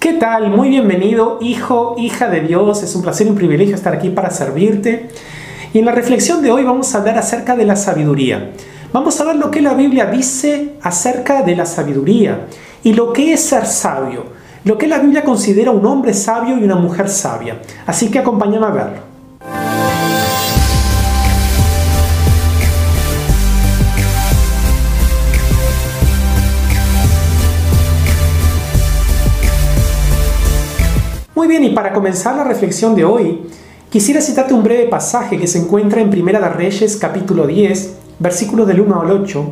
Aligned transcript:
¿Qué 0.00 0.14
tal? 0.14 0.48
Muy 0.48 0.70
bienvenido, 0.70 1.36
hijo, 1.42 1.94
hija 1.98 2.30
de 2.30 2.40
Dios. 2.40 2.82
Es 2.82 2.94
un 2.94 3.02
placer 3.02 3.26
y 3.26 3.30
un 3.30 3.36
privilegio 3.36 3.74
estar 3.74 3.92
aquí 3.92 4.08
para 4.08 4.30
servirte. 4.30 5.10
Y 5.74 5.78
en 5.80 5.84
la 5.84 5.92
reflexión 5.92 6.40
de 6.40 6.50
hoy 6.50 6.64
vamos 6.64 6.94
a 6.94 6.98
hablar 6.98 7.18
acerca 7.18 7.54
de 7.54 7.66
la 7.66 7.76
sabiduría. 7.76 8.52
Vamos 8.94 9.20
a 9.20 9.24
ver 9.24 9.36
lo 9.36 9.50
que 9.50 9.60
la 9.60 9.74
Biblia 9.74 10.06
dice 10.06 10.76
acerca 10.80 11.42
de 11.42 11.54
la 11.54 11.66
sabiduría 11.66 12.46
y 12.82 12.94
lo 12.94 13.12
que 13.12 13.34
es 13.34 13.44
ser 13.44 13.66
sabio, 13.66 14.24
lo 14.64 14.78
que 14.78 14.86
la 14.86 15.00
Biblia 15.00 15.22
considera 15.22 15.70
un 15.70 15.84
hombre 15.84 16.14
sabio 16.14 16.56
y 16.56 16.64
una 16.64 16.76
mujer 16.76 17.10
sabia. 17.10 17.60
Así 17.86 18.10
que 18.10 18.20
acompáñame 18.20 18.64
a 18.64 18.70
verlo. 18.70 19.09
Bien, 31.50 31.64
y 31.64 31.70
para 31.70 31.92
comenzar 31.92 32.36
la 32.36 32.44
reflexión 32.44 32.94
de 32.94 33.04
hoy, 33.04 33.40
quisiera 33.90 34.20
citarte 34.20 34.54
un 34.54 34.62
breve 34.62 34.84
pasaje 34.84 35.36
que 35.36 35.48
se 35.48 35.58
encuentra 35.58 36.00
en 36.00 36.08
Primera 36.08 36.38
de 36.38 36.48
Reyes 36.48 36.96
capítulo 36.96 37.44
10, 37.44 37.96
versículos 38.20 38.68
del 38.68 38.80
1 38.80 39.00
al 39.00 39.10
8, 39.10 39.44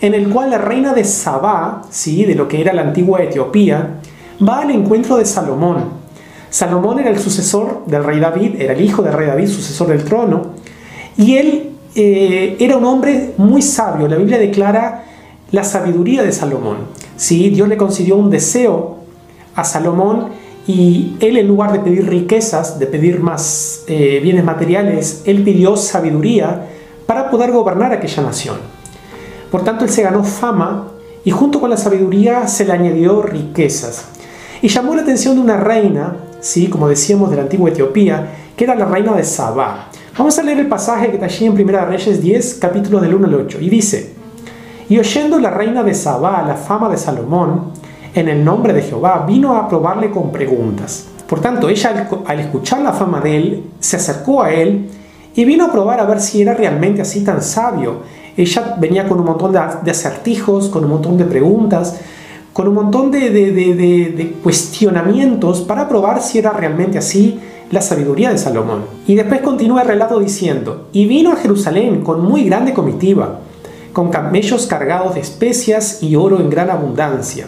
en 0.00 0.14
el 0.14 0.30
cual 0.30 0.48
la 0.48 0.56
reina 0.56 0.94
de 0.94 1.04
Sabá, 1.04 1.82
¿sí? 1.90 2.24
de 2.24 2.34
lo 2.34 2.48
que 2.48 2.62
era 2.62 2.72
la 2.72 2.82
antigua 2.82 3.22
Etiopía, 3.22 4.00
va 4.42 4.60
al 4.60 4.70
encuentro 4.70 5.18
de 5.18 5.26
Salomón. 5.26 6.00
Salomón 6.48 7.00
era 7.00 7.10
el 7.10 7.18
sucesor 7.18 7.84
del 7.86 8.02
rey 8.02 8.18
David, 8.18 8.58
era 8.58 8.72
el 8.72 8.80
hijo 8.80 9.02
del 9.02 9.12
rey 9.12 9.26
David, 9.26 9.48
sucesor 9.48 9.88
del 9.88 10.02
trono, 10.04 10.54
y 11.18 11.36
él 11.36 11.70
eh, 11.96 12.56
era 12.58 12.78
un 12.78 12.84
hombre 12.86 13.34
muy 13.36 13.60
sabio. 13.60 14.08
La 14.08 14.16
Biblia 14.16 14.38
declara 14.38 15.04
la 15.52 15.64
sabiduría 15.64 16.22
de 16.22 16.32
Salomón. 16.32 16.78
¿sí? 17.16 17.50
Dios 17.50 17.68
le 17.68 17.76
concedió 17.76 18.16
un 18.16 18.30
deseo 18.30 19.00
a 19.54 19.64
Salomón 19.64 20.39
y 20.66 21.16
él 21.20 21.36
en 21.36 21.48
lugar 21.48 21.72
de 21.72 21.80
pedir 21.80 22.08
riquezas, 22.08 22.78
de 22.78 22.86
pedir 22.86 23.20
más 23.20 23.84
eh, 23.86 24.20
bienes 24.22 24.44
materiales, 24.44 25.22
él 25.24 25.42
pidió 25.42 25.76
sabiduría 25.76 26.66
para 27.06 27.30
poder 27.30 27.50
gobernar 27.50 27.92
aquella 27.92 28.22
nación. 28.22 28.56
Por 29.50 29.64
tanto, 29.64 29.84
él 29.84 29.90
se 29.90 30.02
ganó 30.02 30.22
fama 30.22 30.88
y 31.24 31.30
junto 31.30 31.60
con 31.60 31.70
la 31.70 31.76
sabiduría 31.76 32.46
se 32.46 32.64
le 32.64 32.72
añadió 32.72 33.22
riquezas. 33.22 34.06
Y 34.62 34.68
llamó 34.68 34.94
la 34.94 35.02
atención 35.02 35.34
de 35.34 35.40
una 35.40 35.56
reina, 35.56 36.16
¿sí? 36.40 36.68
como 36.68 36.88
decíamos, 36.88 37.30
de 37.30 37.36
la 37.36 37.42
antigua 37.42 37.70
Etiopía, 37.70 38.30
que 38.56 38.64
era 38.64 38.74
la 38.74 38.84
reina 38.84 39.14
de 39.14 39.24
Sabá. 39.24 39.88
Vamos 40.16 40.38
a 40.38 40.42
leer 40.42 40.58
el 40.58 40.68
pasaje 40.68 41.08
que 41.08 41.14
está 41.14 41.26
allí 41.26 41.46
en 41.46 41.52
1 41.52 41.86
Reyes 41.86 42.20
10, 42.20 42.54
capítulos 42.56 43.02
del 43.02 43.14
1 43.14 43.26
al 43.26 43.34
8. 43.34 43.58
Y 43.60 43.70
dice, 43.70 44.14
y 44.88 44.98
oyendo 44.98 45.38
la 45.38 45.50
reina 45.50 45.82
de 45.82 45.94
Sabá 45.94 46.42
la 46.46 46.56
fama 46.56 46.88
de 46.88 46.96
Salomón, 46.96 47.72
en 48.14 48.28
el 48.28 48.44
nombre 48.44 48.72
de 48.72 48.82
Jehová, 48.82 49.24
vino 49.26 49.56
a 49.56 49.68
probarle 49.68 50.10
con 50.10 50.32
preguntas. 50.32 51.06
Por 51.28 51.40
tanto, 51.40 51.68
ella 51.68 52.08
al 52.26 52.40
escuchar 52.40 52.80
la 52.80 52.92
fama 52.92 53.20
de 53.20 53.36
él, 53.36 53.64
se 53.78 53.96
acercó 53.96 54.42
a 54.42 54.52
él 54.52 54.88
y 55.34 55.44
vino 55.44 55.64
a 55.64 55.72
probar 55.72 56.00
a 56.00 56.04
ver 56.04 56.20
si 56.20 56.42
era 56.42 56.54
realmente 56.54 57.02
así 57.02 57.22
tan 57.22 57.40
sabio. 57.40 57.98
Ella 58.36 58.76
venía 58.80 59.06
con 59.06 59.20
un 59.20 59.26
montón 59.26 59.52
de 59.52 59.90
acertijos, 59.90 60.68
con 60.68 60.84
un 60.84 60.90
montón 60.90 61.16
de 61.16 61.24
preguntas, 61.24 62.00
con 62.52 62.66
un 62.66 62.74
montón 62.74 63.12
de, 63.12 63.30
de, 63.30 64.36
cuestionamientos 64.42 65.60
para 65.60 65.88
probar 65.88 66.20
si 66.20 66.38
era 66.38 66.50
realmente 66.50 66.98
así 66.98 67.38
la 67.70 67.80
sabiduría 67.80 68.30
de 68.30 68.38
Salomón. 68.38 68.86
Y 69.06 69.14
después 69.14 69.40
continúa 69.40 69.82
el 69.82 69.88
relato 69.88 70.18
diciendo, 70.18 70.88
y 70.92 71.06
vino 71.06 71.30
a 71.30 71.36
Jerusalén 71.36 72.02
con 72.02 72.22
muy 72.24 72.42
grande 72.44 72.72
comitiva, 72.72 73.38
con 73.92 74.10
camellos 74.10 74.66
cargados 74.66 75.14
de 75.14 75.20
especias 75.20 76.02
y 76.02 76.16
oro 76.16 76.40
en 76.40 76.50
gran 76.50 76.70
abundancia 76.70 77.46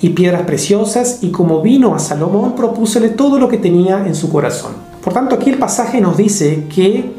y 0.00 0.10
piedras 0.10 0.42
preciosas, 0.42 1.18
y 1.22 1.30
como 1.30 1.62
vino 1.62 1.94
a 1.94 1.98
Salomón, 1.98 2.54
propúsele 2.54 3.10
todo 3.10 3.38
lo 3.38 3.48
que 3.48 3.58
tenía 3.58 4.06
en 4.06 4.14
su 4.14 4.30
corazón. 4.30 4.72
Por 5.02 5.12
tanto, 5.12 5.34
aquí 5.34 5.50
el 5.50 5.58
pasaje 5.58 6.00
nos 6.00 6.16
dice 6.16 6.64
que 6.74 7.12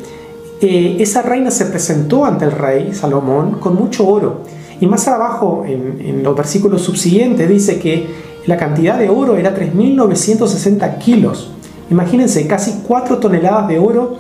eh, 0.62 0.98
esa 1.00 1.22
reina 1.22 1.52
se 1.52 1.66
presentó 1.66 2.26
ante 2.26 2.46
el 2.46 2.52
rey 2.52 2.94
Salomón 2.94 3.60
con 3.60 3.76
mucho 3.76 4.08
oro. 4.08 4.42
Y 4.80 4.88
más 4.88 5.08
abajo, 5.08 5.64
en, 5.66 6.02
en 6.02 6.24
los 6.24 6.36
versículos 6.36 6.82
subsiguientes, 6.82 7.48
dice 7.48 7.80
que 7.80 8.08
la 8.46 8.58
cantidad 8.58 8.98
de 8.98 9.10
oro 9.10 9.38
era 9.38 9.56
3.960 9.56 10.98
kilos. 11.00 11.52
Imagínense, 11.90 12.48
casi 12.48 12.82
4 12.88 13.18
toneladas 13.20 13.68
de 13.68 13.80
oro 13.80 14.18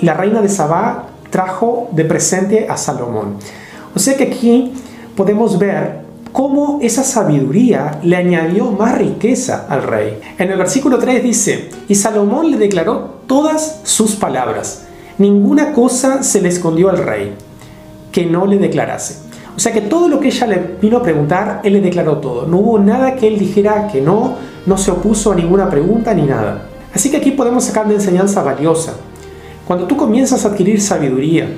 la 0.00 0.14
reina 0.14 0.40
de 0.40 0.48
Sabá 0.48 1.08
trajo 1.30 1.88
de 1.92 2.04
presente 2.04 2.66
a 2.68 2.76
Salomón. 2.76 3.36
O 3.94 3.98
sea 3.98 4.16
que 4.16 4.24
aquí 4.24 4.72
podemos 5.16 5.58
ver 5.58 6.07
cómo 6.38 6.78
esa 6.80 7.02
sabiduría 7.02 7.98
le 8.04 8.14
añadió 8.14 8.70
más 8.70 8.96
riqueza 8.96 9.66
al 9.68 9.82
rey. 9.82 10.20
En 10.38 10.52
el 10.52 10.56
versículo 10.56 10.96
3 10.96 11.20
dice, 11.20 11.68
y 11.88 11.96
Salomón 11.96 12.52
le 12.52 12.58
declaró 12.58 13.16
todas 13.26 13.80
sus 13.82 14.14
palabras. 14.14 14.86
Ninguna 15.18 15.72
cosa 15.72 16.22
se 16.22 16.40
le 16.40 16.48
escondió 16.48 16.90
al 16.90 16.98
rey 16.98 17.34
que 18.12 18.24
no 18.24 18.46
le 18.46 18.56
declarase. 18.56 19.16
O 19.56 19.58
sea 19.58 19.72
que 19.72 19.80
todo 19.80 20.06
lo 20.06 20.20
que 20.20 20.28
ella 20.28 20.46
le 20.46 20.76
vino 20.80 20.98
a 20.98 21.02
preguntar, 21.02 21.60
él 21.64 21.72
le 21.72 21.80
declaró 21.80 22.18
todo. 22.18 22.46
No 22.46 22.58
hubo 22.58 22.78
nada 22.78 23.16
que 23.16 23.26
él 23.26 23.36
dijera 23.36 23.88
que 23.88 24.00
no, 24.00 24.36
no 24.64 24.78
se 24.78 24.92
opuso 24.92 25.32
a 25.32 25.34
ninguna 25.34 25.68
pregunta 25.68 26.14
ni 26.14 26.22
nada. 26.22 26.68
Así 26.94 27.10
que 27.10 27.16
aquí 27.16 27.32
podemos 27.32 27.64
sacar 27.64 27.86
una 27.86 27.96
enseñanza 27.96 28.44
valiosa. 28.44 28.94
Cuando 29.66 29.88
tú 29.88 29.96
comienzas 29.96 30.44
a 30.44 30.50
adquirir 30.50 30.80
sabiduría, 30.80 31.48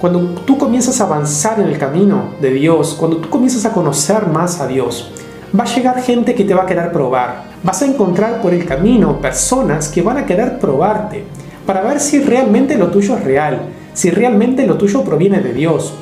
cuando 0.00 0.20
tú 0.46 0.56
comienzas 0.56 0.98
a 1.00 1.04
avanzar 1.04 1.60
en 1.60 1.68
el 1.68 1.76
camino 1.76 2.30
de 2.40 2.50
Dios, 2.52 2.96
cuando 2.98 3.18
tú 3.18 3.28
comienzas 3.28 3.66
a 3.66 3.72
conocer 3.72 4.26
más 4.28 4.58
a 4.58 4.66
Dios, 4.66 5.12
va 5.58 5.64
a 5.64 5.74
llegar 5.74 6.00
gente 6.00 6.34
que 6.34 6.44
te 6.44 6.54
va 6.54 6.62
a 6.62 6.66
querer 6.66 6.90
probar. 6.90 7.50
Vas 7.62 7.82
a 7.82 7.86
encontrar 7.86 8.40
por 8.40 8.54
el 8.54 8.64
camino 8.64 9.20
personas 9.20 9.88
que 9.88 10.00
van 10.00 10.16
a 10.16 10.24
querer 10.24 10.58
probarte 10.58 11.26
para 11.66 11.82
ver 11.82 12.00
si 12.00 12.18
realmente 12.18 12.78
lo 12.78 12.88
tuyo 12.90 13.14
es 13.14 13.24
real, 13.24 13.60
si 13.92 14.10
realmente 14.10 14.66
lo 14.66 14.78
tuyo 14.78 15.04
proviene 15.04 15.40
de 15.40 15.52
Dios. 15.52 15.92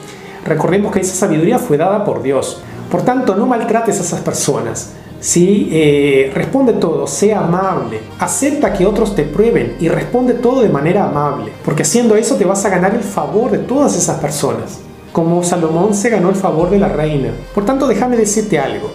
Recordemos 0.44 0.92
que 0.92 1.00
esa 1.00 1.16
sabiduría 1.16 1.58
fue 1.58 1.76
dada 1.76 2.04
por 2.04 2.22
Dios. 2.22 2.62
Por 2.92 3.02
tanto, 3.02 3.34
no 3.34 3.46
maltrates 3.46 3.98
a 3.98 4.02
esas 4.02 4.20
personas. 4.20 4.92
¿Sí? 5.20 5.68
Eh, 5.72 6.30
responde 6.34 6.74
todo, 6.74 7.06
sea 7.06 7.40
amable, 7.40 8.00
acepta 8.18 8.72
que 8.72 8.86
otros 8.86 9.14
te 9.14 9.24
prueben 9.24 9.76
y 9.80 9.88
responde 9.88 10.34
todo 10.34 10.62
de 10.62 10.68
manera 10.68 11.04
amable, 11.04 11.52
porque 11.64 11.82
haciendo 11.82 12.16
eso 12.16 12.36
te 12.36 12.44
vas 12.44 12.64
a 12.64 12.70
ganar 12.70 12.94
el 12.94 13.02
favor 13.02 13.50
de 13.50 13.58
todas 13.58 13.96
esas 13.96 14.18
personas, 14.18 14.80
como 15.12 15.42
Salomón 15.42 15.94
se 15.94 16.10
ganó 16.10 16.30
el 16.30 16.36
favor 16.36 16.70
de 16.70 16.78
la 16.78 16.88
reina. 16.88 17.30
Por 17.54 17.64
tanto, 17.64 17.86
déjame 17.86 18.16
decirte 18.16 18.58
algo. 18.58 18.90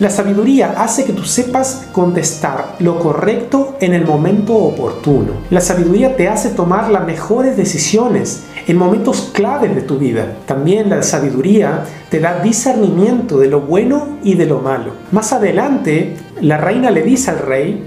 La 0.00 0.10
sabiduría 0.10 0.74
hace 0.78 1.04
que 1.04 1.12
tú 1.12 1.22
sepas 1.22 1.86
contestar 1.92 2.74
lo 2.80 2.98
correcto 2.98 3.76
en 3.80 3.94
el 3.94 4.04
momento 4.04 4.56
oportuno. 4.56 5.34
La 5.50 5.60
sabiduría 5.60 6.16
te 6.16 6.26
hace 6.26 6.48
tomar 6.48 6.90
las 6.90 7.06
mejores 7.06 7.56
decisiones 7.56 8.42
en 8.66 8.76
momentos 8.76 9.30
claves 9.32 9.74
de 9.74 9.82
tu 9.82 9.98
vida. 9.98 10.36
También 10.46 10.90
la 10.90 11.02
sabiduría 11.02 11.84
te 12.10 12.20
da 12.20 12.40
discernimiento 12.40 13.38
de 13.38 13.48
lo 13.48 13.60
bueno 13.60 14.18
y 14.22 14.34
de 14.34 14.46
lo 14.46 14.60
malo. 14.60 14.92
Más 15.12 15.32
adelante, 15.32 16.16
la 16.40 16.56
reina 16.56 16.90
le 16.90 17.02
dice 17.02 17.30
al 17.30 17.38
rey, 17.38 17.84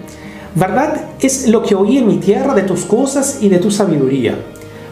verdad 0.55 1.01
es 1.19 1.47
lo 1.47 1.63
que 1.63 1.75
oí 1.75 1.97
en 1.97 2.07
mi 2.07 2.17
tierra 2.17 2.53
de 2.53 2.63
tus 2.63 2.85
cosas 2.85 3.39
y 3.41 3.49
de 3.49 3.59
tu 3.59 3.71
sabiduría. 3.71 4.35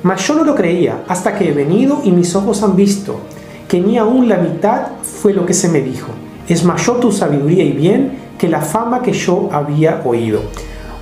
Mas 0.03 0.27
yo 0.27 0.35
no 0.35 0.43
lo 0.43 0.55
creía 0.55 1.03
hasta 1.07 1.35
que 1.35 1.49
he 1.49 1.53
venido 1.53 2.01
y 2.03 2.11
mis 2.11 2.35
ojos 2.35 2.63
han 2.63 2.75
visto 2.75 3.19
que 3.67 3.79
ni 3.79 3.97
aún 3.97 4.29
la 4.29 4.37
mitad 4.37 4.87
fue 5.01 5.33
lo 5.33 5.45
que 5.45 5.53
se 5.53 5.69
me 5.69 5.81
dijo 5.81 6.09
es 6.47 6.63
mayor 6.63 6.99
tu 6.99 7.11
sabiduría 7.11 7.63
y 7.63 7.71
bien 7.71 8.11
que 8.37 8.47
la 8.47 8.61
fama 8.61 9.01
que 9.01 9.13
yo 9.13 9.49
había 9.51 10.01
oído. 10.05 10.41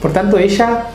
Por 0.01 0.11
tanto, 0.11 0.37
ella 0.37 0.85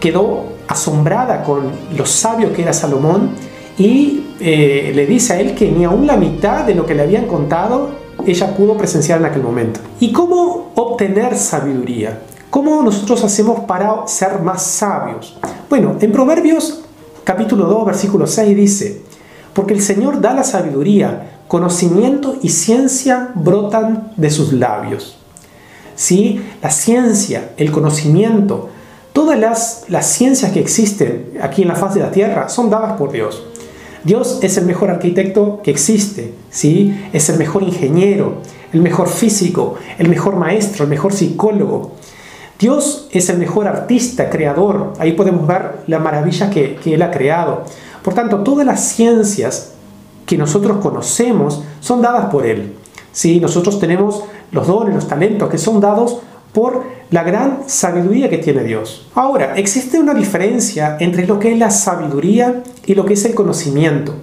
quedó 0.00 0.46
asombrada 0.68 1.42
con 1.42 1.70
lo 1.96 2.06
sabio 2.06 2.52
que 2.52 2.62
era 2.62 2.72
Salomón 2.72 3.30
y 3.78 4.26
eh, 4.40 4.92
le 4.94 5.06
dice 5.06 5.32
a 5.32 5.40
él 5.40 5.54
que 5.54 5.70
ni 5.70 5.84
aún 5.84 6.06
la 6.06 6.16
mitad 6.16 6.64
de 6.64 6.74
lo 6.74 6.86
que 6.86 6.94
le 6.94 7.02
habían 7.02 7.26
contado 7.26 7.90
ella 8.26 8.54
pudo 8.54 8.76
presenciar 8.76 9.20
en 9.20 9.26
aquel 9.26 9.42
momento. 9.42 9.80
¿Y 10.00 10.12
cómo 10.12 10.72
obtener 10.74 11.36
sabiduría? 11.36 12.20
¿Cómo 12.50 12.82
nosotros 12.82 13.24
hacemos 13.24 13.60
para 13.60 14.06
ser 14.06 14.40
más 14.40 14.62
sabios? 14.62 15.38
Bueno, 15.68 15.96
en 16.00 16.12
Proverbios 16.12 16.82
capítulo 17.24 17.66
2, 17.66 17.86
versículo 17.86 18.26
6 18.26 18.56
dice, 18.56 19.02
porque 19.52 19.74
el 19.74 19.82
Señor 19.82 20.20
da 20.20 20.32
la 20.34 20.44
sabiduría, 20.44 21.40
conocimiento 21.46 22.36
y 22.42 22.48
ciencia 22.48 23.30
brotan 23.34 24.12
de 24.16 24.30
sus 24.30 24.52
labios. 24.52 25.18
¿Sí? 25.94 26.40
La 26.62 26.70
ciencia, 26.70 27.50
el 27.56 27.70
conocimiento, 27.70 28.70
todas 29.18 29.84
las, 29.88 30.06
ciencias 30.06 30.52
que 30.52 30.60
existen 30.60 31.32
aquí 31.42 31.62
en 31.62 31.68
la 31.68 31.74
faz 31.74 31.92
de 31.92 32.00
la 32.00 32.12
tierra 32.12 32.48
son 32.48 32.70
dadas 32.70 32.92
por 32.92 33.10
Dios. 33.10 33.42
Dios 34.04 34.38
es 34.42 34.56
el 34.58 34.64
mejor 34.64 34.90
arquitecto 34.90 35.60
que 35.64 35.72
existe, 35.72 36.34
¿sí? 36.50 36.96
Es 37.12 37.28
el 37.28 37.36
mejor 37.36 37.64
ingeniero, 37.64 38.34
el 38.72 38.80
mejor 38.80 39.08
físico, 39.08 39.74
el 39.98 40.08
mejor 40.08 40.36
maestro, 40.36 40.84
el 40.84 40.90
mejor 40.90 41.12
psicólogo. 41.12 41.94
Dios 42.60 43.08
es 43.10 43.28
el 43.28 43.38
mejor 43.38 43.66
artista, 43.66 44.30
creador. 44.30 44.92
Ahí 45.00 45.14
podemos 45.14 45.48
ver 45.48 45.80
la 45.88 45.98
maravilla 45.98 46.48
que, 46.48 46.76
que 46.76 46.94
Él 46.94 47.02
ha 47.02 47.10
creado. 47.10 47.64
Por 48.04 48.14
tanto, 48.14 48.44
todas 48.44 48.64
las 48.64 48.82
ciencias 48.82 49.72
que 50.26 50.38
nosotros 50.38 50.76
conocemos 50.76 51.64
son 51.80 52.02
dadas 52.02 52.26
por 52.26 52.46
Él. 52.46 52.76
¿sí? 53.10 53.40
Nosotros 53.40 53.80
tenemos 53.80 54.22
los 54.52 54.68
dones, 54.68 54.94
los 54.94 55.08
talentos 55.08 55.50
que 55.50 55.58
son 55.58 55.80
dados 55.80 56.18
por 56.52 56.84
la 57.10 57.22
gran 57.22 57.60
sabiduría 57.66 58.28
que 58.28 58.38
tiene 58.38 58.64
Dios. 58.64 59.06
Ahora, 59.14 59.54
existe 59.56 59.98
una 59.98 60.14
diferencia 60.14 60.96
entre 61.00 61.26
lo 61.26 61.38
que 61.38 61.52
es 61.52 61.58
la 61.58 61.70
sabiduría 61.70 62.62
y 62.86 62.94
lo 62.94 63.04
que 63.04 63.14
es 63.14 63.24
el 63.24 63.34
conocimiento. 63.34 64.14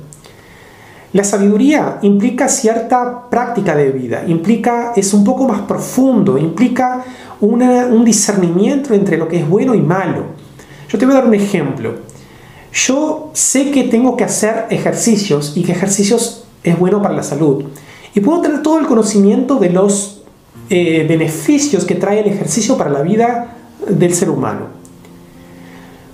La 1.13 1.24
sabiduría 1.24 2.00
implica 2.01 2.50
cierta 2.50 3.30
práctica 3.30 3.75
de 3.75 3.92
vida, 3.92 4.24
implica, 4.27 4.92
es 4.95 5.13
un 5.13 5.24
poco 5.24 5.48
más 5.48 5.62
profundo, 5.62 6.38
implica 6.38 7.06
un 7.39 8.04
discernimiento 8.04 8.94
entre 8.94 9.18
lo 9.18 9.27
que 9.27 9.38
es 9.38 9.48
bueno 9.48 9.75
y 9.75 9.81
malo. 9.81 10.25
Yo 10.89 10.98
te 10.98 11.06
voy 11.06 11.13
a 11.13 11.19
dar 11.19 11.27
un 11.27 11.33
ejemplo. 11.33 11.95
Yo 12.74 13.30
sé 13.31 13.72
que 13.72 13.86
tengo 13.86 14.18
que 14.18 14.25
hacer 14.25 14.66
ejercicios 14.69 15.54
y 15.56 15.63
que 15.63 15.72
ejercicios 15.72 16.44
es 16.63 16.77
bueno 16.77 17.01
para 17.01 17.16
la 17.16 17.24
salud. 17.24 17.63
Y 18.13 18.19
puedo 18.19 18.42
tener 18.42 18.62
todo 18.62 18.80
el 18.80 18.86
conocimiento 18.86 19.56
de 19.56 19.69
los 19.69 20.15
eh, 20.70 21.06
beneficios 21.08 21.86
que 21.86 21.96
trae 21.96 22.20
el 22.20 22.28
ejercicio 22.28 22.78
para 22.78 22.90
la 22.90 23.02
vida 23.02 23.56
del 23.88 24.14
ser 24.14 24.30
humano. 24.30 24.68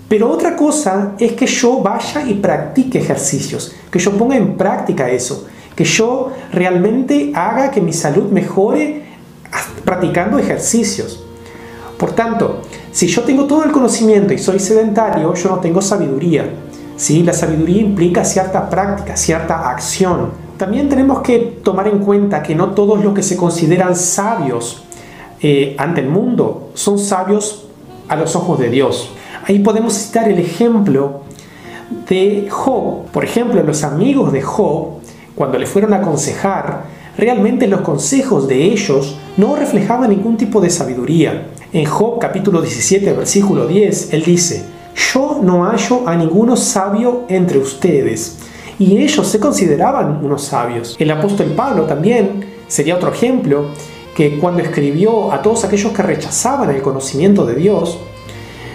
Pero 0.07 0.30
otra 0.30 0.57
cosa 0.57 1.13
es 1.18 1.31
que 1.33 1.48
yo 1.48 1.80
vaya 1.80 2.25
y 2.27 2.33
practique 2.33 3.00
ejercicios, 3.00 3.74
que 3.89 3.98
yo 3.98 4.12
ponga 4.12 4.36
en 4.36 4.57
práctica 4.57 5.09
eso, 5.09 5.48
que 5.74 5.86
yo 5.86 6.33
realmente 6.51 7.31
haga 7.33 7.71
que 7.71 7.80
mi 7.80 7.94
salud 7.94 8.30
mejore 8.30 9.03
practicando 9.86 10.38
ejercicios. 10.38 11.24
Por 11.97 12.12
tanto, 12.12 12.62
si 12.92 13.07
yo 13.07 13.21
tengo 13.21 13.45
todo 13.45 13.63
el 13.63 13.71
conocimiento 13.71 14.33
y 14.33 14.38
soy 14.38 14.59
sedentario, 14.59 15.33
yo 15.33 15.50
no 15.50 15.59
tengo 15.59 15.81
sabiduría. 15.81 16.45
¿sí? 16.97 17.24
La 17.24 17.31
sabiduría 17.31 17.81
implica 17.81 18.25
cierta 18.25 18.69
práctica, 18.69 19.15
cierta 19.15 19.69
acción. 19.69 20.31
También 20.61 20.89
tenemos 20.89 21.21
que 21.21 21.39
tomar 21.63 21.87
en 21.87 21.97
cuenta 21.97 22.43
que 22.43 22.53
no 22.53 22.75
todos 22.75 23.03
los 23.03 23.15
que 23.15 23.23
se 23.23 23.35
consideran 23.35 23.95
sabios 23.95 24.83
eh, 25.41 25.75
ante 25.79 26.01
el 26.01 26.07
mundo 26.07 26.69
son 26.75 26.99
sabios 26.99 27.65
a 28.07 28.15
los 28.15 28.35
ojos 28.35 28.59
de 28.59 28.69
Dios. 28.69 29.09
Ahí 29.47 29.57
podemos 29.57 29.93
citar 29.93 30.29
el 30.29 30.37
ejemplo 30.37 31.21
de 32.07 32.47
Job. 32.51 33.07
Por 33.11 33.23
ejemplo, 33.23 33.63
los 33.63 33.83
amigos 33.83 34.31
de 34.31 34.43
Job, 34.43 34.99
cuando 35.33 35.57
le 35.57 35.65
fueron 35.65 35.93
a 35.93 35.97
aconsejar, 35.97 36.83
realmente 37.17 37.65
los 37.65 37.81
consejos 37.81 38.47
de 38.47 38.65
ellos 38.65 39.17
no 39.37 39.55
reflejaban 39.55 40.11
ningún 40.11 40.37
tipo 40.37 40.61
de 40.61 40.69
sabiduría. 40.69 41.47
En 41.73 41.85
Job 41.85 42.19
capítulo 42.19 42.61
17, 42.61 43.13
versículo 43.13 43.65
10, 43.65 44.13
él 44.13 44.23
dice, 44.23 44.63
yo 45.11 45.39
no 45.41 45.65
hallo 45.65 46.07
a 46.07 46.15
ninguno 46.15 46.55
sabio 46.55 47.23
entre 47.29 47.57
ustedes. 47.57 48.50
Y 48.81 48.98
ellos 48.98 49.28
se 49.28 49.39
consideraban 49.39 50.25
unos 50.25 50.44
sabios. 50.44 50.95
El 50.98 51.12
apóstol 51.12 51.54
Pablo 51.56 51.83
también 51.83 52.45
sería 52.68 52.95
otro 52.95 53.13
ejemplo, 53.13 53.66
que 54.16 54.39
cuando 54.39 54.63
escribió 54.63 55.31
a 55.31 55.44
todos 55.44 55.63
aquellos 55.63 55.94
que 55.94 56.01
rechazaban 56.01 56.72
el 56.72 56.81
conocimiento 56.81 57.45
de 57.45 57.56
Dios, 57.56 58.00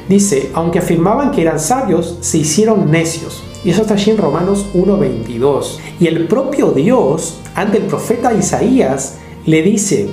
Dice, 0.08 0.50
aunque 0.54 0.78
afirmaban 0.78 1.32
que 1.32 1.42
eran 1.42 1.58
sabios, 1.58 2.18
se 2.20 2.38
hicieron 2.38 2.92
necios. 2.92 3.42
Y 3.64 3.70
eso 3.70 3.82
está 3.82 3.94
allí 3.94 4.12
en 4.12 4.18
Romanos 4.18 4.66
1.22. 4.72 5.78
Y 5.98 6.06
el 6.06 6.28
propio 6.28 6.70
Dios, 6.70 7.40
ante 7.56 7.78
el 7.78 7.84
profeta 7.84 8.32
Isaías, 8.32 9.16
le 9.46 9.62
dice, 9.62 10.08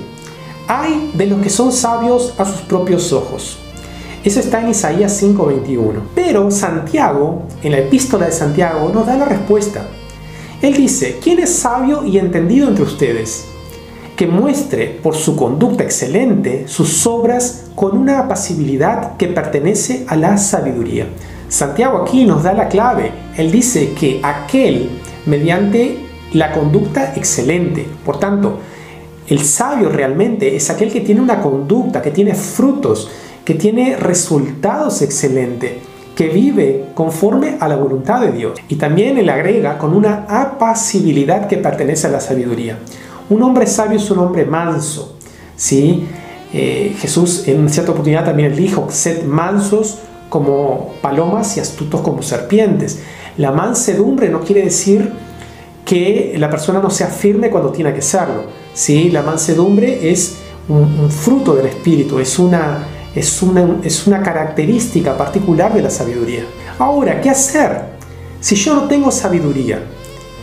hay 0.66 1.12
de 1.14 1.26
los 1.26 1.40
que 1.40 1.50
son 1.50 1.70
sabios 1.70 2.34
a 2.38 2.44
sus 2.44 2.62
propios 2.62 3.12
ojos. 3.12 3.58
Eso 4.24 4.40
está 4.40 4.62
en 4.62 4.70
Isaías 4.70 5.12
5:21. 5.22 6.00
Pero 6.14 6.50
Santiago, 6.50 7.42
en 7.62 7.72
la 7.72 7.78
epístola 7.78 8.26
de 8.26 8.32
Santiago, 8.32 8.90
nos 8.92 9.06
da 9.06 9.16
la 9.16 9.26
respuesta. 9.26 9.86
Él 10.62 10.74
dice, 10.74 11.18
¿quién 11.22 11.40
es 11.40 11.54
sabio 11.54 12.04
y 12.04 12.18
entendido 12.18 12.68
entre 12.68 12.84
ustedes? 12.84 13.44
que 14.16 14.26
muestre 14.26 14.98
por 15.02 15.16
su 15.16 15.36
conducta 15.36 15.82
excelente 15.82 16.68
sus 16.68 17.06
obras 17.06 17.64
con 17.74 17.96
una 17.96 18.20
apacibilidad 18.20 19.16
que 19.16 19.28
pertenece 19.28 20.04
a 20.06 20.16
la 20.16 20.36
sabiduría. 20.38 21.06
Santiago 21.48 21.98
aquí 21.98 22.24
nos 22.24 22.42
da 22.42 22.52
la 22.52 22.68
clave. 22.68 23.12
Él 23.36 23.50
dice 23.50 23.92
que 23.92 24.20
aquel 24.22 24.90
mediante 25.26 25.98
la 26.32 26.52
conducta 26.52 27.14
excelente. 27.16 27.86
Por 28.04 28.18
tanto, 28.18 28.58
el 29.28 29.40
sabio 29.40 29.88
realmente 29.88 30.54
es 30.54 30.70
aquel 30.70 30.92
que 30.92 31.00
tiene 31.00 31.20
una 31.20 31.40
conducta, 31.40 32.02
que 32.02 32.10
tiene 32.10 32.34
frutos, 32.34 33.10
que 33.44 33.54
tiene 33.54 33.96
resultados 33.96 35.02
excelentes, 35.02 35.72
que 36.16 36.28
vive 36.28 36.90
conforme 36.94 37.56
a 37.60 37.68
la 37.68 37.76
voluntad 37.76 38.20
de 38.20 38.32
Dios. 38.32 38.58
Y 38.68 38.76
también 38.76 39.18
él 39.18 39.28
agrega 39.28 39.78
con 39.78 39.94
una 39.94 40.26
apacibilidad 40.28 41.48
que 41.48 41.58
pertenece 41.58 42.06
a 42.06 42.10
la 42.10 42.20
sabiduría. 42.20 42.78
Un 43.28 43.42
hombre 43.42 43.66
sabio 43.66 43.98
es 43.98 44.10
un 44.10 44.18
hombre 44.18 44.44
manso. 44.44 45.16
¿sí? 45.56 46.06
Eh, 46.52 46.94
Jesús 46.98 47.48
en 47.48 47.68
cierta 47.68 47.92
oportunidad 47.92 48.24
también 48.24 48.54
dijo, 48.54 48.86
sed 48.90 49.24
mansos 49.24 49.98
como 50.28 50.94
palomas 51.02 51.56
y 51.56 51.60
astutos 51.60 52.00
como 52.00 52.22
serpientes. 52.22 53.00
La 53.36 53.50
mansedumbre 53.50 54.28
no 54.28 54.40
quiere 54.40 54.62
decir 54.62 55.12
que 55.84 56.34
la 56.38 56.48
persona 56.48 56.80
no 56.80 56.90
sea 56.90 57.08
firme 57.08 57.50
cuando 57.50 57.70
tiene 57.70 57.92
que 57.92 58.02
serlo. 58.02 58.44
¿sí? 58.72 59.10
La 59.10 59.22
mansedumbre 59.22 60.10
es 60.10 60.36
un, 60.68 61.10
fruto 61.10 61.54
del 61.54 61.66
espíritu, 61.66 62.18
es 62.18 62.38
una, 62.38 62.86
es, 63.14 63.42
una, 63.42 63.78
es 63.82 64.06
una 64.06 64.22
característica 64.22 65.16
particular 65.16 65.72
de 65.72 65.82
la 65.82 65.90
sabiduría. 65.90 66.44
Ahora, 66.78 67.20
¿qué 67.20 67.30
hacer 67.30 67.94
si 68.40 68.56
yo 68.56 68.74
no 68.74 68.88
tengo 68.88 69.10
sabiduría? 69.10 69.82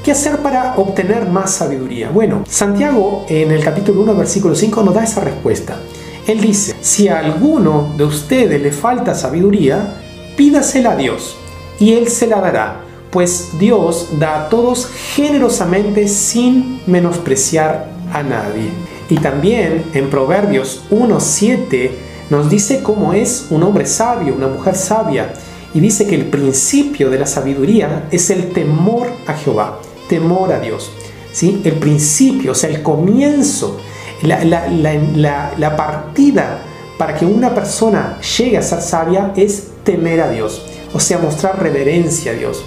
¿Qué 0.04 0.12
hacer 0.12 0.38
para 0.38 0.76
obtener 0.78 1.28
más 1.28 1.52
sabiduría? 1.52 2.10
Bueno, 2.10 2.44
Santiago 2.48 3.26
en 3.30 3.52
el 3.52 3.64
capítulo 3.64 4.02
1, 4.02 4.16
versículo 4.16 4.56
5 4.56 4.84
nos 4.84 4.96
da 4.96 5.04
esa 5.04 5.22
respuesta. 5.22 5.78
Él 6.26 6.42
dice, 6.42 6.76
si 6.82 7.08
a 7.08 7.20
alguno 7.20 7.94
de 7.98 8.06
ustedes 8.06 8.62
le 8.62 8.72
falta 8.72 9.14
sabiduría, 9.14 9.96
pídasela 10.36 10.92
a 10.92 10.96
Dios, 10.96 11.38
y 11.80 11.94
Él 11.94 12.08
se 12.08 12.28
la 12.28 12.40
dará, 12.40 12.82
pues 13.12 13.60
Dios 13.60 14.10
da 14.20 14.46
a 14.46 14.50
todos 14.50 14.88
generosamente 15.16 16.08
sin 16.08 16.82
menospreciar 16.88 17.90
a 18.14 18.24
nadie. 18.24 18.70
Y 19.10 19.18
también 19.18 19.84
en 19.94 20.10
Proverbios 20.10 20.84
1.7 20.90 21.92
nos 22.32 22.50
dice 22.50 22.82
cómo 22.82 23.14
es 23.14 23.46
un 23.52 23.62
hombre 23.62 23.86
sabio, 23.86 24.34
una 24.34 24.48
mujer 24.48 24.76
sabia, 24.76 25.34
y 25.76 25.80
dice 25.80 26.08
que 26.08 26.16
el 26.16 26.26
principio 26.26 27.12
de 27.12 27.20
la 27.20 27.28
sabiduría 27.28 28.08
es 28.10 28.32
el 28.32 28.52
temor 28.52 29.08
a 29.28 29.34
Jehová 29.34 29.80
temor 30.12 30.52
a 30.52 30.60
Dios. 30.60 30.92
¿sí? 31.32 31.62
El 31.64 31.76
principio, 31.76 32.52
o 32.52 32.56
sea, 32.56 32.70
el 32.70 32.84
comienzo, 32.84 33.78
la, 34.24 35.74
partida 35.78 36.60
para 36.98 37.16
que 37.16 37.26
una 37.26 37.56
persona 37.56 38.20
llegue 38.38 38.58
a 38.58 38.62
ser 38.62 38.82
sabia 38.82 39.32
es 39.38 39.70
temer 39.86 40.20
a 40.20 40.30
Dios, 40.30 40.66
o 40.94 41.00
sea, 41.00 41.18
mostrar 41.18 41.64
reverencia 41.64 42.34
a 42.34 42.36
Dios, 42.36 42.62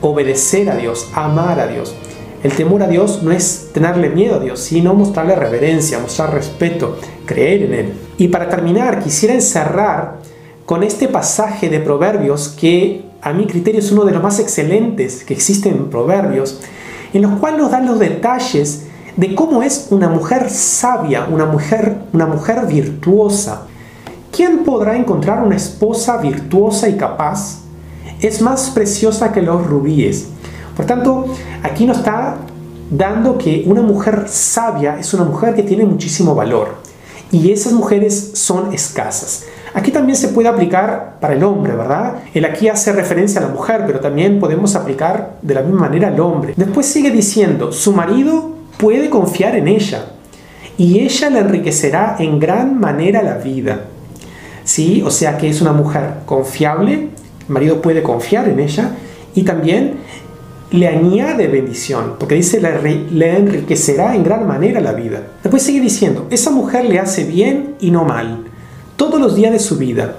obedecer 0.00 0.68
a 0.68 0.74
Dios, 0.74 1.06
amar 1.14 1.60
a 1.60 1.68
Dios. 1.68 1.94
El 2.42 2.52
temor 2.52 2.84
a 2.84 2.88
Dios 2.88 3.22
no 3.24 3.32
es 3.32 3.70
tenerle 3.72 4.10
miedo 4.10 4.36
a 4.36 4.38
Dios, 4.38 4.60
sino 4.60 4.94
mostrarle 4.94 5.34
reverencia, 5.34 5.98
mostrar 5.98 6.32
respeto, 6.32 6.96
creer 7.26 7.64
en 7.64 7.74
Él. 7.74 7.92
Y 8.16 8.28
para 8.28 8.48
terminar, 8.48 9.02
quisiera 9.02 9.34
encerrar 9.34 10.18
con 10.64 10.84
este 10.84 11.08
pasaje 11.08 11.68
de 11.68 11.80
Proverbios 11.80 12.48
que 12.48 13.06
a 13.22 13.32
mi 13.32 13.46
criterio 13.46 13.80
es 13.80 13.90
uno 13.90 14.04
de 14.04 14.12
los 14.12 14.22
más 14.22 14.38
excelentes 14.38 15.24
que 15.24 15.34
existen 15.34 15.74
en 15.74 15.90
Proverbios, 15.90 16.60
en 17.12 17.22
los 17.22 17.40
cuales 17.40 17.58
nos 17.58 17.72
dan 17.72 17.86
los 17.86 17.98
detalles 17.98 18.84
de 19.16 19.34
cómo 19.34 19.64
es 19.64 19.88
una 19.90 20.08
mujer 20.08 20.48
sabia, 20.48 21.26
una 21.28 21.46
mujer, 21.46 21.96
una 22.12 22.26
mujer 22.26 22.66
virtuosa. 22.68 23.62
¿Quién 24.30 24.58
podrá 24.58 24.96
encontrar 24.96 25.42
una 25.42 25.56
esposa 25.56 26.18
virtuosa 26.18 26.88
y 26.88 26.96
capaz? 26.96 27.62
Es 28.20 28.40
más 28.40 28.70
preciosa 28.70 29.32
que 29.32 29.42
los 29.42 29.66
rubíes. 29.66 30.28
Por 30.78 30.86
tanto, 30.86 31.26
aquí 31.64 31.86
nos 31.86 31.98
está 31.98 32.36
dando 32.88 33.36
que 33.36 33.64
una 33.66 33.82
mujer 33.82 34.26
sabia 34.28 34.96
es 34.96 35.12
una 35.12 35.24
mujer 35.24 35.56
que 35.56 35.64
tiene 35.64 35.84
muchísimo 35.84 36.36
valor. 36.36 36.76
Y 37.32 37.50
esas 37.50 37.72
mujeres 37.72 38.30
son 38.34 38.72
escasas. 38.72 39.44
Aquí 39.74 39.90
también 39.90 40.14
se 40.14 40.28
puede 40.28 40.46
aplicar 40.46 41.16
para 41.20 41.34
el 41.34 41.42
hombre, 41.42 41.74
¿verdad? 41.74 42.18
El 42.32 42.44
aquí 42.44 42.68
hace 42.68 42.92
referencia 42.92 43.40
a 43.40 43.48
la 43.48 43.52
mujer, 43.52 43.82
pero 43.88 43.98
también 43.98 44.38
podemos 44.38 44.76
aplicar 44.76 45.38
de 45.42 45.54
la 45.54 45.62
misma 45.62 45.80
manera 45.80 46.08
al 46.08 46.20
hombre. 46.20 46.54
Después 46.56 46.86
sigue 46.86 47.10
diciendo, 47.10 47.72
su 47.72 47.92
marido 47.92 48.54
puede 48.76 49.10
confiar 49.10 49.56
en 49.56 49.66
ella 49.66 50.12
y 50.76 51.00
ella 51.00 51.28
le 51.28 51.40
enriquecerá 51.40 52.14
en 52.20 52.38
gran 52.38 52.78
manera 52.78 53.20
la 53.24 53.38
vida. 53.38 53.80
¿Sí? 54.62 55.02
O 55.04 55.10
sea 55.10 55.38
que 55.38 55.48
es 55.48 55.60
una 55.60 55.72
mujer 55.72 56.20
confiable, 56.24 56.92
el 56.92 57.48
marido 57.48 57.82
puede 57.82 58.04
confiar 58.04 58.48
en 58.48 58.60
ella 58.60 58.92
y 59.34 59.42
también 59.42 59.98
le 60.70 60.86
añade 60.86 61.48
bendición, 61.48 62.14
porque 62.18 62.34
dice 62.34 62.60
le, 62.60 63.06
le 63.10 63.36
enriquecerá 63.36 64.14
en 64.14 64.22
gran 64.22 64.46
manera 64.46 64.80
la 64.80 64.92
vida. 64.92 65.22
Después 65.42 65.62
sigue 65.62 65.80
diciendo, 65.80 66.26
esa 66.30 66.50
mujer 66.50 66.84
le 66.84 66.98
hace 66.98 67.24
bien 67.24 67.76
y 67.80 67.90
no 67.90 68.04
mal 68.04 68.44
todos 68.96 69.20
los 69.20 69.34
días 69.34 69.52
de 69.52 69.60
su 69.60 69.76
vida. 69.78 70.16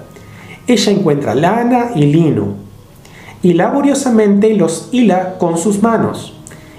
Ella 0.66 0.92
encuentra 0.92 1.34
lana 1.34 1.90
y 1.94 2.06
lino 2.06 2.54
y 3.42 3.54
laboriosamente 3.54 4.54
los 4.54 4.88
hila 4.90 5.38
con 5.38 5.56
sus 5.56 5.82
manos. 5.82 6.34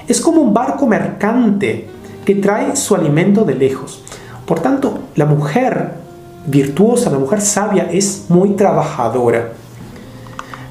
Es 0.08 0.20
como 0.20 0.42
un 0.42 0.54
barco 0.54 0.86
mercante 0.88 1.88
que 2.26 2.36
trae 2.36 2.76
su 2.76 2.96
alimento 2.96 3.44
de 3.44 3.56
lejos. 3.56 4.04
Por 4.46 4.60
tanto, 4.60 5.00
la 5.16 5.26
mujer 5.26 5.94
virtuosa, 6.46 7.10
la 7.10 7.20
mujer 7.20 7.42
sabia 7.42 7.88
es 7.92 8.26
muy 8.30 8.52
trabajadora. 8.52 9.54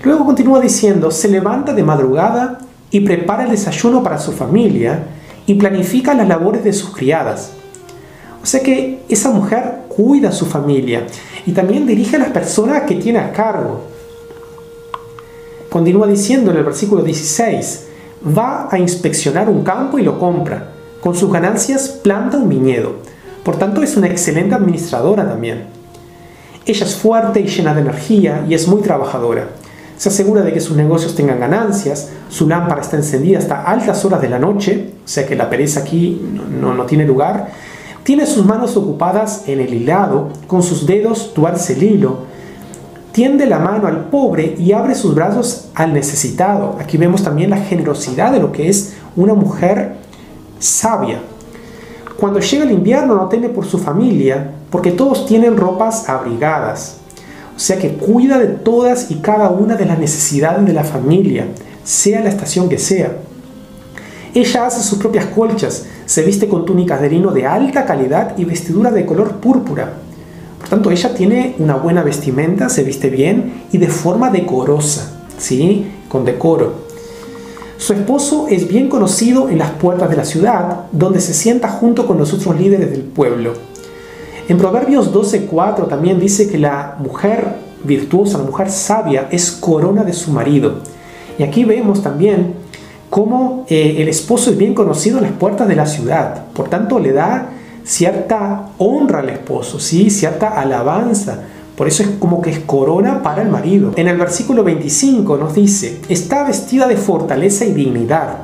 Luego 0.02 0.25
continúa 0.25 0.61
diciendo, 0.61 1.11
se 1.11 1.28
levanta 1.28 1.73
de 1.73 1.83
madrugada 1.83 2.59
y 2.91 3.01
prepara 3.01 3.45
el 3.45 3.51
desayuno 3.51 4.03
para 4.03 4.19
su 4.19 4.33
familia 4.33 5.05
y 5.47 5.55
planifica 5.55 6.15
las 6.15 6.29
labores 6.29 6.65
de 6.65 6.73
sus 6.73 6.91
criadas. 6.95 7.53
O 8.43 8.47
sea 8.47 8.63
que 8.63 9.03
esa 9.09 9.31
mujer 9.31 9.83
cuida 9.89 10.31
a 10.31 10.33
su 10.33 10.47
familia 10.47 11.07
y 11.47 11.53
también 11.53 11.87
dirige 11.87 12.17
a 12.17 12.21
las 12.21 12.31
personas 12.31 12.83
que 12.83 12.97
tiene 12.97 13.19
a 13.19 13.33
cargo. 13.33 13.83
Continúa 15.69 16.07
diciendo 16.07 16.51
en 16.51 16.57
el 16.57 16.65
versículo 16.65 17.03
16, 17.03 17.87
va 18.37 18.69
a 18.71 18.79
inspeccionar 18.79 19.49
un 19.49 19.63
campo 19.63 19.99
y 19.99 20.03
lo 20.03 20.19
compra. 20.19 20.73
Con 21.01 21.15
sus 21.15 21.33
ganancias 21.33 21.89
planta 21.89 22.39
un 22.39 22.49
viñedo. 22.49 22.97
Por 23.45 23.57
tanto, 23.57 23.83
es 23.83 23.97
una 23.97 24.09
excelente 24.09 24.55
administradora 24.55 25.27
también. 25.27 25.67
Ella 26.67 26.85
es 26.85 26.95
fuerte 26.95 27.41
y 27.41 27.47
llena 27.47 27.75
de 27.75 27.81
energía 27.81 28.45
y 28.49 28.55
es 28.55 28.69
muy 28.69 28.83
trabajadora. 28.83 29.49
Se 30.00 30.09
asegura 30.09 30.40
de 30.40 30.54
que 30.54 30.61
sus 30.61 30.78
negocios 30.78 31.14
tengan 31.14 31.40
ganancias, 31.40 32.09
su 32.30 32.49
lámpara 32.49 32.80
está 32.80 32.97
encendida 32.97 33.38
hasta 33.38 33.64
altas 33.64 34.02
horas 34.02 34.23
de 34.23 34.30
la 34.30 34.38
noche, 34.38 34.92
o 35.04 35.07
sea 35.07 35.26
que 35.26 35.37
la 35.37 35.50
pereza 35.50 35.80
aquí 35.80 36.19
no, 36.59 36.73
no 36.73 36.87
tiene 36.87 37.04
lugar. 37.04 37.50
Tiene 38.02 38.25
sus 38.25 38.47
manos 38.47 38.78
ocupadas 38.78 39.42
en 39.47 39.61
el 39.61 39.75
hilado, 39.75 40.30
con 40.47 40.62
sus 40.62 40.87
dedos 40.87 41.35
tuerce 41.35 41.75
el 41.75 41.83
hilo, 41.83 42.21
tiende 43.12 43.45
la 43.45 43.59
mano 43.59 43.87
al 43.88 44.07
pobre 44.07 44.54
y 44.59 44.73
abre 44.73 44.95
sus 44.95 45.14
brazos 45.14 45.69
al 45.75 45.92
necesitado. 45.92 46.76
Aquí 46.80 46.97
vemos 46.97 47.23
también 47.23 47.50
la 47.50 47.59
generosidad 47.59 48.33
de 48.33 48.40
lo 48.40 48.52
que 48.52 48.71
es 48.71 48.95
una 49.16 49.35
mujer 49.35 49.97
sabia. 50.59 51.21
Cuando 52.19 52.40
llega 52.40 52.64
el 52.64 52.73
invierno 52.73 53.16
no 53.16 53.28
teme 53.28 53.50
por 53.50 53.66
su 53.66 53.76
familia, 53.76 54.50
porque 54.71 54.92
todos 54.92 55.26
tienen 55.26 55.59
ropas 55.59 56.09
abrigadas. 56.09 57.00
O 57.61 57.62
sea 57.62 57.79
que 57.79 57.90
cuida 57.90 58.38
de 58.38 58.47
todas 58.47 59.11
y 59.11 59.17
cada 59.17 59.50
una 59.50 59.76
de 59.76 59.85
las 59.85 59.99
necesidades 59.99 60.64
de 60.64 60.73
la 60.73 60.83
familia, 60.83 61.45
sea 61.85 62.23
la 62.23 62.31
estación 62.31 62.71
que 62.71 62.79
sea. 62.79 63.19
Ella 64.33 64.64
hace 64.64 64.83
sus 64.83 64.99
propias 64.99 65.26
colchas, 65.26 65.85
se 66.07 66.23
viste 66.23 66.49
con 66.49 66.64
túnicas 66.64 67.02
de 67.02 67.11
lino 67.11 67.33
de 67.33 67.45
alta 67.45 67.85
calidad 67.85 68.33
y 68.38 68.47
vestiduras 68.47 68.95
de 68.95 69.05
color 69.05 69.33
púrpura. 69.43 69.93
Por 70.59 70.71
tanto, 70.71 70.90
ella 70.90 71.12
tiene 71.12 71.55
una 71.59 71.76
buena 71.76 72.02
vestimenta, 72.02 72.71
se 72.71 72.83
viste 72.83 73.11
bien 73.11 73.64
y 73.71 73.76
de 73.76 73.88
forma 73.88 74.31
decorosa, 74.31 75.21
¿sí? 75.37 75.87
Con 76.09 76.25
decoro. 76.25 76.87
Su 77.76 77.93
esposo 77.93 78.47
es 78.49 78.69
bien 78.69 78.88
conocido 78.88 79.50
en 79.50 79.59
las 79.59 79.73
puertas 79.73 80.09
de 80.09 80.17
la 80.17 80.25
ciudad, 80.25 80.87
donde 80.93 81.21
se 81.21 81.35
sienta 81.35 81.69
junto 81.69 82.07
con 82.07 82.17
los 82.17 82.33
otros 82.33 82.59
líderes 82.59 82.90
del 82.90 83.02
pueblo. 83.02 83.52
En 84.50 84.59
Proverbios 84.59 85.12
12:4 85.12 85.87
también 85.87 86.19
dice 86.19 86.49
que 86.49 86.59
la 86.59 86.97
mujer 86.99 87.54
virtuosa, 87.85 88.37
la 88.37 88.42
mujer 88.42 88.69
sabia, 88.69 89.28
es 89.30 89.52
corona 89.52 90.02
de 90.02 90.12
su 90.12 90.33
marido. 90.33 90.80
Y 91.38 91.45
aquí 91.45 91.64
vemos 91.64 92.02
también 92.02 92.54
cómo 93.11 93.64
eh, 93.69 93.99
el 93.99 94.09
esposo 94.09 94.50
es 94.50 94.59
bien 94.59 94.75
conocido 94.75 95.19
en 95.19 95.23
las 95.23 95.33
puertas 95.35 95.69
de 95.69 95.76
la 95.76 95.87
ciudad. 95.87 96.47
Por 96.52 96.69
tanto, 96.69 96.99
le 96.99 97.12
da 97.12 97.50
cierta 97.85 98.71
honra 98.78 99.21
al 99.21 99.28
esposo, 99.28 99.78
¿sí? 99.78 100.11
cierta 100.11 100.49
alabanza. 100.61 101.45
Por 101.76 101.87
eso 101.87 102.02
es 102.02 102.09
como 102.19 102.42
que 102.42 102.50
es 102.50 102.59
corona 102.59 103.23
para 103.23 103.42
el 103.42 103.50
marido. 103.50 103.92
En 103.95 104.09
el 104.09 104.16
versículo 104.16 104.64
25 104.64 105.37
nos 105.37 105.54
dice, 105.54 106.00
está 106.09 106.42
vestida 106.42 106.88
de 106.88 106.97
fortaleza 106.97 107.64
y 107.66 107.73
dignidad 107.73 108.38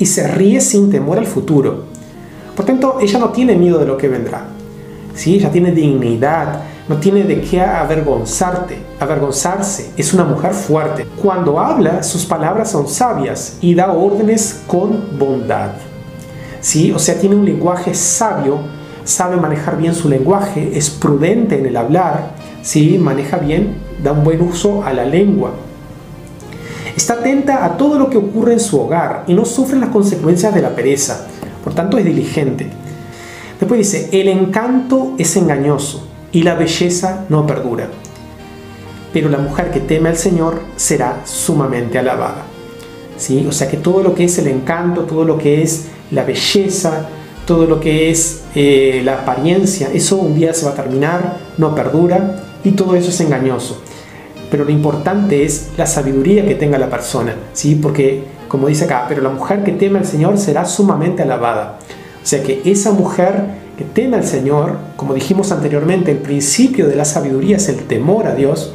y 0.00 0.06
se 0.06 0.26
ríe 0.26 0.60
sin 0.60 0.90
temor 0.90 1.18
al 1.18 1.26
futuro. 1.26 1.84
Por 2.56 2.66
tanto, 2.66 2.98
ella 3.00 3.20
no 3.20 3.28
tiene 3.28 3.54
miedo 3.54 3.78
de 3.78 3.86
lo 3.86 3.96
que 3.96 4.08
vendrá. 4.08 4.44
¿Sí? 5.14 5.36
Ella 5.36 5.50
tiene 5.50 5.72
dignidad, 5.72 6.62
no 6.88 6.96
tiene 6.96 7.24
de 7.24 7.40
qué 7.40 7.60
avergonzarte, 7.60 8.78
avergonzarse. 8.98 9.90
Es 9.96 10.12
una 10.12 10.24
mujer 10.24 10.52
fuerte. 10.54 11.06
Cuando 11.20 11.58
habla, 11.60 12.02
sus 12.02 12.24
palabras 12.24 12.70
son 12.70 12.88
sabias 12.88 13.56
y 13.60 13.74
da 13.74 13.92
órdenes 13.92 14.62
con 14.66 15.18
bondad. 15.18 15.70
¿Sí? 16.60 16.92
O 16.92 16.98
sea, 16.98 17.18
tiene 17.18 17.36
un 17.36 17.44
lenguaje 17.44 17.94
sabio, 17.94 18.58
sabe 19.04 19.36
manejar 19.36 19.76
bien 19.76 19.94
su 19.94 20.08
lenguaje, 20.08 20.76
es 20.76 20.90
prudente 20.90 21.58
en 21.58 21.66
el 21.66 21.76
hablar, 21.76 22.32
¿sí? 22.62 22.98
maneja 22.98 23.36
bien, 23.38 23.78
da 24.02 24.12
un 24.12 24.22
buen 24.22 24.40
uso 24.40 24.84
a 24.84 24.92
la 24.92 25.04
lengua. 25.04 25.52
Está 26.96 27.14
atenta 27.14 27.64
a 27.64 27.76
todo 27.76 27.98
lo 27.98 28.10
que 28.10 28.18
ocurre 28.18 28.52
en 28.52 28.60
su 28.60 28.78
hogar 28.78 29.24
y 29.26 29.34
no 29.34 29.44
sufre 29.44 29.78
las 29.78 29.88
consecuencias 29.88 30.54
de 30.54 30.60
la 30.60 30.70
pereza. 30.70 31.26
Por 31.64 31.74
tanto, 31.74 31.96
es 31.96 32.04
diligente. 32.04 32.70
Después 33.62 33.78
dice, 33.78 34.08
el 34.10 34.26
encanto 34.26 35.14
es 35.18 35.36
engañoso 35.36 36.04
y 36.32 36.42
la 36.42 36.56
belleza 36.56 37.26
no 37.28 37.46
perdura. 37.46 37.86
Pero 39.12 39.28
la 39.28 39.38
mujer 39.38 39.70
que 39.70 39.78
teme 39.78 40.08
al 40.08 40.16
Señor 40.16 40.62
será 40.74 41.20
sumamente 41.24 41.96
alabada. 41.96 42.42
¿Sí? 43.16 43.46
O 43.48 43.52
sea 43.52 43.70
que 43.70 43.76
todo 43.76 44.02
lo 44.02 44.16
que 44.16 44.24
es 44.24 44.36
el 44.38 44.48
encanto, 44.48 45.02
todo 45.02 45.24
lo 45.24 45.38
que 45.38 45.62
es 45.62 45.86
la 46.10 46.24
belleza, 46.24 47.06
todo 47.46 47.66
lo 47.66 47.78
que 47.78 48.10
es 48.10 48.42
eh, 48.56 49.00
la 49.04 49.20
apariencia, 49.20 49.90
eso 49.94 50.16
un 50.16 50.34
día 50.34 50.52
se 50.54 50.66
va 50.66 50.72
a 50.72 50.74
terminar, 50.74 51.36
no 51.56 51.72
perdura 51.72 52.42
y 52.64 52.72
todo 52.72 52.96
eso 52.96 53.10
es 53.10 53.20
engañoso. 53.20 53.80
Pero 54.50 54.64
lo 54.64 54.72
importante 54.72 55.44
es 55.44 55.68
la 55.76 55.86
sabiduría 55.86 56.44
que 56.44 56.56
tenga 56.56 56.78
la 56.78 56.90
persona, 56.90 57.36
¿sí? 57.52 57.76
Porque, 57.76 58.24
como 58.48 58.66
dice 58.66 58.86
acá, 58.86 59.06
pero 59.08 59.22
la 59.22 59.30
mujer 59.30 59.62
que 59.62 59.70
teme 59.70 60.00
al 60.00 60.06
Señor 60.06 60.36
será 60.36 60.64
sumamente 60.64 61.22
alabada. 61.22 61.78
O 62.22 62.26
sea 62.26 62.42
que 62.42 62.62
esa 62.64 62.92
mujer 62.92 63.44
que 63.76 63.84
teme 63.84 64.16
al 64.16 64.24
Señor, 64.24 64.76
como 64.96 65.14
dijimos 65.14 65.50
anteriormente, 65.50 66.12
el 66.12 66.18
principio 66.18 66.88
de 66.88 66.96
la 66.96 67.04
sabiduría 67.04 67.56
es 67.56 67.68
el 67.68 67.84
temor 67.84 68.26
a 68.26 68.34
Dios, 68.34 68.74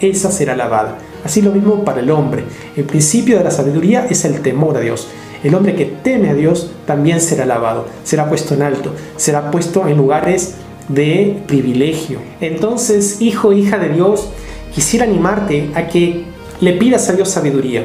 esa 0.00 0.30
será 0.30 0.52
alabada. 0.52 0.98
Así 1.24 1.40
lo 1.40 1.52
mismo 1.52 1.84
para 1.84 2.00
el 2.00 2.10
hombre. 2.10 2.44
El 2.76 2.84
principio 2.84 3.38
de 3.38 3.44
la 3.44 3.50
sabiduría 3.50 4.06
es 4.08 4.24
el 4.24 4.40
temor 4.40 4.76
a 4.76 4.80
Dios. 4.80 5.08
El 5.42 5.54
hombre 5.54 5.74
que 5.74 5.86
teme 5.86 6.30
a 6.30 6.34
Dios 6.34 6.70
también 6.86 7.20
será 7.20 7.44
alabado, 7.44 7.86
será 8.02 8.28
puesto 8.28 8.54
en 8.54 8.62
alto, 8.62 8.92
será 9.16 9.50
puesto 9.50 9.86
en 9.88 9.96
lugares 9.96 10.54
de 10.88 11.42
privilegio. 11.46 12.18
Entonces, 12.40 13.20
hijo, 13.20 13.52
hija 13.52 13.78
de 13.78 13.90
Dios, 13.90 14.28
quisiera 14.74 15.04
animarte 15.04 15.70
a 15.74 15.86
que 15.86 16.24
le 16.60 16.72
pidas 16.74 17.08
a 17.08 17.12
Dios 17.12 17.28
sabiduría, 17.28 17.84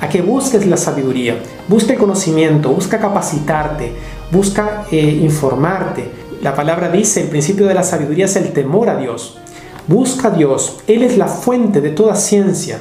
a 0.00 0.08
que 0.08 0.20
busques 0.20 0.66
la 0.66 0.76
sabiduría, 0.76 1.38
busca 1.68 1.94
conocimiento, 1.96 2.70
busca 2.70 2.98
capacitarte, 2.98 3.92
busca 4.32 4.86
eh, 4.90 5.20
informarte. 5.22 6.10
La 6.40 6.54
palabra 6.54 6.88
dice, 6.90 7.20
el 7.20 7.28
principio 7.28 7.66
de 7.68 7.74
la 7.74 7.84
sabiduría 7.84 8.24
es 8.24 8.34
el 8.36 8.52
temor 8.52 8.88
a 8.88 8.96
Dios. 8.96 9.38
Busca 9.86 10.28
a 10.28 10.30
Dios, 10.30 10.78
Él 10.86 11.02
es 11.02 11.18
la 11.18 11.28
fuente 11.28 11.80
de 11.80 11.90
toda 11.90 12.16
ciencia, 12.16 12.78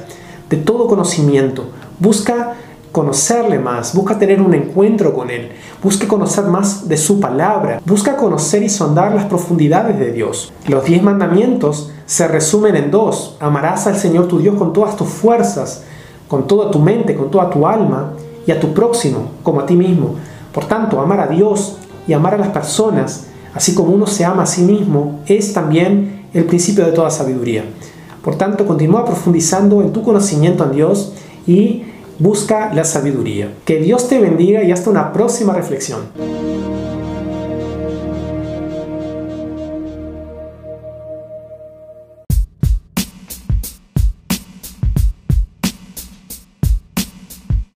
de 0.50 0.58
todo 0.58 0.88
conocimiento. 0.88 1.66
Busca 2.00 2.54
conocerle 2.92 3.60
más, 3.60 3.94
busca 3.94 4.18
tener 4.18 4.42
un 4.42 4.54
encuentro 4.54 5.14
con 5.14 5.30
Él, 5.30 5.52
busca 5.84 6.08
conocer 6.08 6.46
más 6.46 6.88
de 6.88 6.98
su 6.98 7.20
palabra, 7.20 7.82
busca 7.86 8.18
conocer 8.18 8.64
y 8.64 8.70
sondar 8.70 9.14
las 9.14 9.26
profundidades 9.26 10.00
de 10.00 10.12
Dios. 10.12 10.54
Los 10.68 10.86
diez 10.86 11.04
mandamientos 11.04 11.92
se 12.06 12.28
resumen 12.28 12.76
en 12.76 12.92
dos. 12.92 13.36
Amarás 13.40 13.88
al 13.88 13.98
Señor 13.98 14.28
tu 14.28 14.40
Dios 14.40 14.56
con 14.56 14.74
todas 14.74 14.96
tus 14.96 15.10
fuerzas, 15.10 15.84
con 16.28 16.48
toda 16.48 16.72
tu 16.72 16.80
mente, 16.80 17.16
con 17.16 17.30
toda 17.30 17.50
tu 17.50 17.68
alma 17.68 18.14
y 18.48 18.52
a 18.52 18.60
tu 18.60 18.74
próximo 18.74 19.32
como 19.44 19.60
a 19.60 19.66
ti 19.66 19.76
mismo. 19.76 20.16
Por 20.54 20.66
tanto, 20.66 21.00
amar 21.00 21.20
a 21.20 21.28
Dios 21.28 21.78
y 22.08 22.14
amar 22.14 22.36
a 22.36 22.38
las 22.38 22.50
personas, 22.50 23.28
así 23.54 23.74
como 23.74 23.94
uno 23.94 24.08
se 24.08 24.26
ama 24.26 24.44
a 24.44 24.48
sí 24.48 24.62
mismo, 24.62 25.20
es 25.28 25.54
también 25.54 26.26
el 26.34 26.46
principio 26.46 26.86
de 26.86 26.92
toda 26.92 27.10
sabiduría. 27.10 27.64
Por 28.24 28.36
tanto, 28.36 28.66
continúa 28.66 29.06
profundizando 29.06 29.82
en 29.82 29.94
tu 29.94 30.04
conocimiento 30.04 30.64
en 30.66 30.72
Dios 30.74 31.14
y 31.48 31.84
busca 32.20 32.72
la 32.74 32.84
sabiduría. 32.84 33.54
Que 33.66 33.78
Dios 33.78 34.08
te 34.08 34.20
bendiga 34.20 34.64
y 34.64 34.72
hasta 34.72 34.90
una 34.90 35.12
próxima 35.12 35.54
reflexión. 35.54 36.02